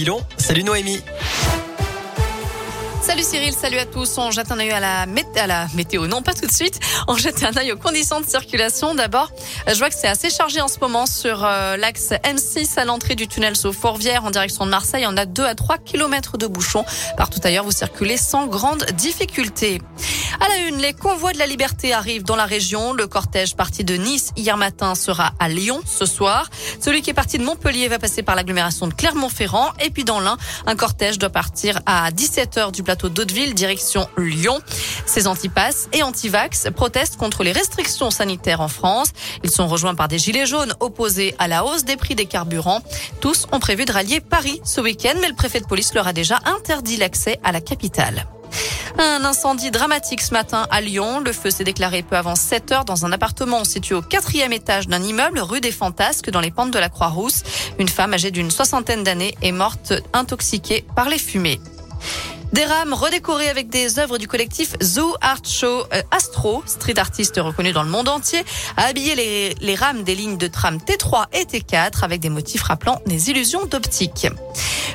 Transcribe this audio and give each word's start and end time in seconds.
Milon, 0.00 0.20
salut 0.36 0.62
Noémie. 0.62 1.02
Salut 3.02 3.24
Cyril, 3.24 3.52
salut 3.52 3.78
à 3.78 3.84
tous. 3.84 4.16
On 4.18 4.30
jette 4.30 4.52
un 4.52 4.58
œil 4.60 4.70
à 4.70 4.78
la, 4.78 5.66
météo. 5.74 6.06
Non, 6.06 6.22
pas 6.22 6.34
tout 6.34 6.46
de 6.46 6.52
suite. 6.52 6.78
On 7.08 7.16
jette 7.16 7.42
un 7.42 7.56
œil 7.56 7.72
aux 7.72 7.76
conditions 7.76 8.20
de 8.20 8.26
circulation. 8.26 8.94
D'abord, 8.94 9.32
je 9.66 9.76
vois 9.76 9.88
que 9.88 9.96
c'est 9.96 10.06
assez 10.06 10.30
chargé 10.30 10.60
en 10.60 10.68
ce 10.68 10.78
moment 10.78 11.06
sur 11.06 11.44
euh, 11.44 11.76
l'axe 11.76 12.10
M6 12.10 12.78
à 12.78 12.84
l'entrée 12.84 13.16
du 13.16 13.26
tunnel 13.26 13.56
sous 13.56 13.72
Fourvière 13.72 14.24
en 14.24 14.30
direction 14.30 14.66
de 14.66 14.70
Marseille. 14.70 15.04
On 15.08 15.16
a 15.16 15.26
2 15.26 15.44
à 15.44 15.56
3 15.56 15.78
kilomètres 15.78 16.38
de 16.38 16.46
bouchons. 16.46 16.84
Partout 17.16 17.40
ailleurs, 17.42 17.64
vous 17.64 17.72
circulez 17.72 18.18
sans 18.18 18.46
grande 18.46 18.84
difficulté. 18.92 19.80
À 20.40 20.48
la 20.48 20.58
une, 20.68 20.76
les 20.78 20.92
convois 20.92 21.32
de 21.32 21.38
la 21.38 21.46
liberté 21.46 21.92
arrivent 21.92 22.22
dans 22.22 22.36
la 22.36 22.44
région. 22.44 22.92
Le 22.92 23.06
cortège 23.06 23.56
parti 23.56 23.84
de 23.84 23.94
Nice 23.94 24.30
hier 24.36 24.56
matin 24.56 24.94
sera 24.94 25.32
à 25.38 25.48
Lyon 25.48 25.80
ce 25.84 26.06
soir. 26.06 26.48
Celui 26.80 27.02
qui 27.02 27.10
est 27.10 27.14
parti 27.14 27.38
de 27.38 27.44
Montpellier 27.44 27.88
va 27.88 27.98
passer 27.98 28.22
par 28.22 28.36
l'agglomération 28.36 28.86
de 28.86 28.94
Clermont-Ferrand. 28.94 29.72
Et 29.84 29.90
puis 29.90 30.04
dans 30.04 30.20
l'Ain, 30.20 30.36
un 30.66 30.76
cortège 30.76 31.18
doit 31.18 31.30
partir 31.30 31.80
à 31.86 32.10
17h 32.10 32.72
du 32.72 32.82
plateau 32.82 33.08
d'Hauteville, 33.08 33.54
direction 33.54 34.08
Lyon. 34.16 34.60
Ces 35.06 35.26
antipasses 35.26 35.88
et 35.92 36.02
antivax 36.02 36.68
protestent 36.74 37.16
contre 37.16 37.42
les 37.42 37.52
restrictions 37.52 38.10
sanitaires 38.10 38.60
en 38.60 38.68
France. 38.68 39.08
Ils 39.42 39.50
sont 39.50 39.66
rejoints 39.66 39.94
par 39.94 40.08
des 40.08 40.18
gilets 40.18 40.46
jaunes 40.46 40.74
opposés 40.80 41.34
à 41.38 41.48
la 41.48 41.64
hausse 41.64 41.84
des 41.84 41.96
prix 41.96 42.14
des 42.14 42.26
carburants. 42.26 42.82
Tous 43.20 43.46
ont 43.52 43.60
prévu 43.60 43.84
de 43.84 43.92
rallier 43.92 44.20
Paris 44.20 44.60
ce 44.64 44.80
week-end, 44.80 45.14
mais 45.20 45.28
le 45.28 45.34
préfet 45.34 45.60
de 45.60 45.66
police 45.66 45.94
leur 45.94 46.06
a 46.06 46.12
déjà 46.12 46.38
interdit 46.44 46.96
l'accès 46.96 47.38
à 47.42 47.52
la 47.52 47.60
capitale. 47.60 48.26
Un 49.00 49.24
incendie 49.24 49.70
dramatique 49.70 50.20
ce 50.20 50.32
matin 50.32 50.66
à 50.70 50.80
Lyon. 50.80 51.20
Le 51.20 51.32
feu 51.32 51.50
s'est 51.50 51.62
déclaré 51.62 52.02
peu 52.02 52.16
avant 52.16 52.34
7 52.34 52.72
heures 52.72 52.84
dans 52.84 53.06
un 53.06 53.12
appartement 53.12 53.62
situé 53.62 53.94
au 53.94 54.02
quatrième 54.02 54.52
étage 54.52 54.88
d'un 54.88 55.00
immeuble 55.00 55.38
rue 55.38 55.60
des 55.60 55.70
Fantasques 55.70 56.30
dans 56.30 56.40
les 56.40 56.50
pentes 56.50 56.72
de 56.72 56.80
la 56.80 56.88
Croix-Rousse. 56.88 57.44
Une 57.78 57.88
femme 57.88 58.14
âgée 58.14 58.32
d'une 58.32 58.50
soixantaine 58.50 59.04
d'années 59.04 59.36
est 59.40 59.52
morte 59.52 59.92
intoxiquée 60.12 60.84
par 60.96 61.08
les 61.08 61.18
fumées. 61.18 61.60
Des 62.52 62.64
rames 62.64 62.94
redécorées 62.94 63.50
avec 63.50 63.68
des 63.68 63.98
œuvres 63.98 64.16
du 64.16 64.26
collectif 64.26 64.74
Zoo 64.82 65.14
Art 65.20 65.44
Show 65.44 65.84
euh, 65.92 66.02
Astro, 66.10 66.62
street 66.66 66.98
artiste 66.98 67.36
reconnu 67.36 67.72
dans 67.72 67.82
le 67.82 67.90
monde 67.90 68.08
entier, 68.08 68.42
a 68.78 68.86
habillé 68.86 69.54
les, 69.60 69.74
rames 69.74 70.02
des 70.02 70.14
lignes 70.14 70.38
de 70.38 70.46
tram 70.46 70.78
T3 70.78 71.26
et 71.34 71.44
T4 71.44 72.02
avec 72.02 72.20
des 72.20 72.30
motifs 72.30 72.62
rappelant 72.62 73.02
des 73.06 73.30
illusions 73.30 73.66
d'optique. 73.66 74.28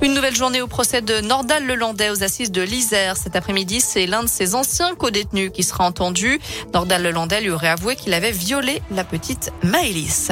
Une 0.00 0.14
nouvelle 0.14 0.36
journée 0.36 0.62
au 0.62 0.68
procès 0.68 1.02
de 1.02 1.20
Nordal 1.20 1.66
Lelandais 1.66 2.10
aux 2.10 2.22
assises 2.22 2.52
de 2.52 2.62
l'Isère. 2.62 3.16
Cet 3.16 3.34
après-midi, 3.34 3.80
c'est 3.80 4.06
l'un 4.06 4.22
de 4.22 4.28
ses 4.28 4.54
anciens 4.54 4.94
co-détenus 4.94 5.50
qui 5.52 5.64
sera 5.64 5.84
entendu. 5.84 6.38
Nordal 6.72 7.02
Lelandais 7.02 7.40
lui 7.40 7.50
aurait 7.50 7.68
avoué 7.68 7.96
qu'il 7.96 8.14
avait 8.14 8.30
violé 8.30 8.80
la 8.92 9.02
petite 9.02 9.50
Maëlys. 9.64 10.30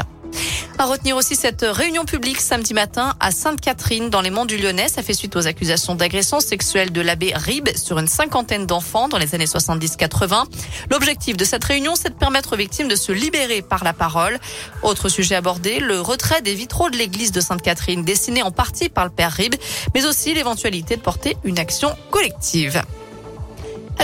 À 0.79 0.85
retenir 0.85 1.17
aussi 1.17 1.37
cette 1.37 1.63
réunion 1.63 2.05
publique 2.05 2.39
samedi 2.39 2.75
matin 2.75 3.15
à 3.19 3.31
Sainte-Catherine 3.31 4.11
dans 4.11 4.21
les 4.21 4.29
Monts 4.29 4.45
du 4.45 4.59
Lyonnais. 4.59 4.89
Ça 4.89 5.03
fait 5.03 5.15
suite 5.15 5.35
aux 5.35 5.47
accusations 5.47 5.95
d'agression 5.95 6.39
sexuelle 6.39 6.93
de 6.93 7.01
l'abbé 7.01 7.33
Rib 7.35 7.71
sur 7.75 7.99
une 7.99 8.07
cinquantaine 8.07 8.67
d'enfants 8.67 9.09
dans 9.09 9.17
les 9.17 9.35
années 9.35 9.47
70-80. 9.47 10.45
L'objectif 10.91 11.35
de 11.39 11.47
cette 11.47 11.65
réunion, 11.65 11.95
c'est 11.97 12.11
de 12.11 12.15
permettre 12.15 12.53
aux 12.53 12.57
victimes 12.59 12.89
de 12.89 12.95
se 12.95 13.11
libérer 13.11 13.63
par 13.63 13.85
la 13.85 13.95
parole. 13.95 14.39
Autre 14.83 15.09
sujet 15.09 15.35
abordé, 15.37 15.81
le 15.81 16.03
retrait 16.03 16.43
des 16.43 16.55
vitraux 16.55 16.91
de 16.91 16.97
l'église 16.99 17.33
de 17.33 17.41
Sainte-Catherine 17.41 18.05
dessinés 18.05 18.43
en 18.43 18.51
partie 18.51 18.91
par 18.91 19.07
le 19.07 19.11
père 19.11 19.33
Rib, 19.33 19.55
mais 19.95 20.05
aussi 20.05 20.35
l'éventualité 20.35 20.97
de 20.97 21.01
porter 21.01 21.39
une 21.45 21.59
action 21.59 21.97
collective. 22.11 22.83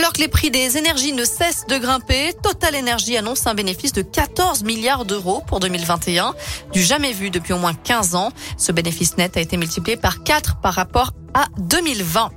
Alors 0.02 0.14
que 0.14 0.20
les 0.20 0.26
prix 0.26 0.50
des 0.50 0.76
énergies 0.78 1.12
ne 1.12 1.24
cessent 1.24 1.64
de 1.68 1.78
grimper, 1.78 2.32
Total 2.42 2.74
Energy 2.74 3.16
annonce 3.16 3.46
un 3.46 3.54
bénéfice 3.54 3.92
de 3.92 4.02
14 4.02 4.64
milliards 4.64 5.04
d'euros 5.04 5.44
pour 5.46 5.60
2021, 5.60 6.34
du 6.72 6.82
jamais 6.82 7.12
vu 7.12 7.30
depuis 7.30 7.52
au 7.52 7.58
moins 7.58 7.72
15 7.72 8.16
ans. 8.16 8.32
Ce 8.56 8.72
bénéfice 8.72 9.16
net 9.16 9.36
a 9.36 9.40
été 9.40 9.56
multiplié 9.56 9.96
par 9.96 10.24
4 10.24 10.60
par 10.60 10.74
rapport 10.74 11.12
à 11.34 11.44
2020. 11.56 12.32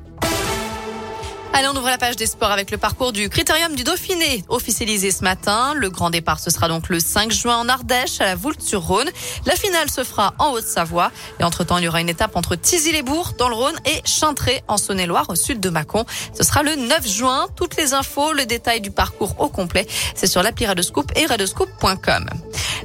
Allez, 1.58 1.70
on 1.70 1.78
ouvre 1.78 1.88
la 1.88 1.98
page 1.98 2.18
des 2.18 2.26
sports 2.26 2.52
avec 2.52 2.70
le 2.70 2.78
parcours 2.78 3.14
du 3.14 3.30
Critérium 3.30 3.78
du 3.78 3.86
Dauphiné, 3.86 4.44
officialisé 4.50 5.10
ce 5.10 5.24
matin. 5.24 5.74
Le 5.74 5.90
grand 5.90 6.10
départ, 6.10 6.38
ce 6.38 6.50
sera 6.50 6.68
donc 6.68 6.90
le 6.90 7.00
5 7.00 7.32
juin 7.32 7.56
en 7.56 7.70
Ardèche, 7.70 8.20
à 8.20 8.26
la 8.26 8.36
Voulte-sur-Rhône. 8.36 9.10
La 9.46 9.56
finale 9.56 9.90
se 9.90 10.04
fera 10.04 10.34
en 10.38 10.52
Haute-Savoie. 10.52 11.14
Et 11.40 11.46
entre-temps, 11.46 11.78
il 11.78 11.86
y 11.86 11.88
aura 11.88 12.02
une 12.02 12.10
étape 12.10 12.36
entre 12.36 12.56
Tizy-les-Bourgs, 12.56 13.38
dans 13.38 13.48
le 13.48 13.56
Rhône, 13.56 13.78
et 13.86 14.02
Chintré, 14.04 14.64
en 14.68 14.76
Saône-et-Loire, 14.76 15.30
au 15.30 15.36
sud 15.36 15.62
de 15.62 15.70
Mâcon. 15.70 16.04
Ce 16.38 16.44
sera 16.44 16.62
le 16.62 16.76
9 16.76 17.08
juin. 17.08 17.48
Toutes 17.56 17.78
les 17.78 17.94
infos, 17.94 18.34
le 18.34 18.46
détail 18.46 18.82
du 18.82 18.92
parcours 18.92 19.40
au 19.40 19.48
complet, 19.48 19.88
c'est 20.14 20.28
sur 20.28 20.44
l'appli 20.44 20.66
Radescoop 20.66 21.10
et 21.16 21.26
radescoop.com. 21.26 22.32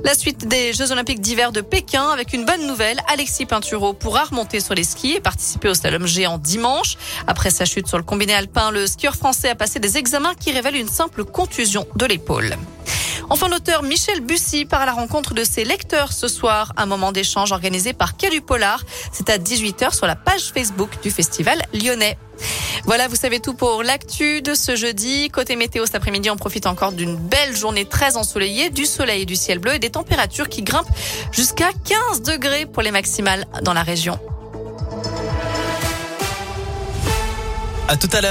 La 0.04 0.14
suite 0.14 0.46
des 0.48 0.72
Jeux 0.72 0.92
Olympiques 0.92 1.20
d'hiver 1.20 1.52
de 1.52 1.60
Pékin 1.60 2.08
avec 2.08 2.32
une 2.32 2.46
bonne 2.46 2.66
nouvelle. 2.66 3.00
Alexis 3.12 3.44
Pinturo 3.44 3.92
pourra 3.92 4.24
remonter 4.24 4.60
sur 4.60 4.74
les 4.74 4.84
skis 4.84 5.14
et 5.14 5.20
participer 5.20 5.68
au 5.68 5.74
slalom 5.74 6.06
géant 6.06 6.38
dimanche. 6.38 6.96
Après 7.26 7.50
sa 7.50 7.66
chute 7.66 7.86
sur 7.86 7.98
le 7.98 8.04
combiné 8.04 8.32
alpin, 8.32 8.59
le 8.68 8.86
skieur 8.86 9.14
français 9.16 9.48
a 9.48 9.54
passé 9.54 9.80
des 9.80 9.96
examens 9.96 10.34
qui 10.34 10.52
révèlent 10.52 10.76
une 10.76 10.88
simple 10.88 11.24
contusion 11.24 11.86
de 11.96 12.04
l'épaule. 12.04 12.56
Enfin, 13.30 13.48
l'auteur 13.48 13.82
Michel 13.82 14.20
Bussy 14.20 14.66
part 14.66 14.82
à 14.82 14.86
la 14.86 14.92
rencontre 14.92 15.32
de 15.34 15.44
ses 15.44 15.64
lecteurs 15.64 16.12
ce 16.12 16.28
soir. 16.28 16.72
Un 16.76 16.84
moment 16.84 17.12
d'échange 17.12 17.52
organisé 17.52 17.92
par 17.92 18.16
Quai 18.16 18.40
Polar. 18.40 18.82
C'est 19.12 19.30
à 19.30 19.38
18h 19.38 19.94
sur 19.94 20.06
la 20.06 20.16
page 20.16 20.52
Facebook 20.52 21.00
du 21.00 21.10
Festival 21.10 21.62
lyonnais. 21.72 22.18
Voilà, 22.84 23.08
vous 23.08 23.16
savez 23.16 23.40
tout 23.40 23.54
pour 23.54 23.82
l'actu 23.82 24.42
de 24.42 24.54
ce 24.54 24.74
jeudi. 24.74 25.30
Côté 25.30 25.56
météo, 25.56 25.86
cet 25.86 25.94
après-midi, 25.94 26.28
on 26.28 26.36
profite 26.36 26.66
encore 26.66 26.92
d'une 26.92 27.16
belle 27.16 27.56
journée 27.56 27.84
très 27.84 28.16
ensoleillée, 28.16 28.68
du 28.70 28.84
soleil 28.84 29.22
et 29.22 29.26
du 29.26 29.36
ciel 29.36 29.58
bleu 29.58 29.74
et 29.74 29.78
des 29.78 29.90
températures 29.90 30.48
qui 30.48 30.62
grimpent 30.62 30.90
jusqu'à 31.32 31.70
15 32.10 32.22
degrés 32.22 32.66
pour 32.66 32.82
les 32.82 32.90
maximales 32.90 33.46
dans 33.62 33.74
la 33.74 33.82
région. 33.82 34.18
À 37.90 37.96
tout 37.96 38.08
à 38.12 38.20
l'heure. 38.20 38.28